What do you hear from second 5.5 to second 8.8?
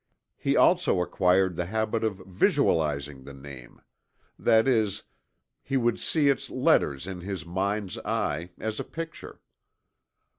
he would see its letters in his mind's eye, as